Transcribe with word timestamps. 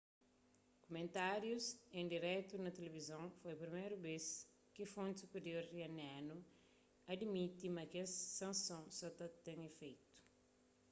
kumentárius 0.85 1.65
en 1.99 2.05
diretu 2.13 2.53
na 2.63 2.71
tilivizon 2.77 3.25
foi 3.41 3.53
priméru 3.63 3.95
bês 4.07 4.25
ki 4.73 4.81
fonti 4.93 5.17
supirior 5.21 5.63
iranianu 5.77 6.35
adimiti 7.13 7.65
ma 7.75 7.83
kes 7.93 8.11
sansons 8.37 8.91
sa 8.99 9.07
ta 9.17 9.25
ten 9.45 9.59
ifeitu 9.69 10.09